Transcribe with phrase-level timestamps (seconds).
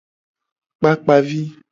[0.77, 1.39] Kpakpa vi.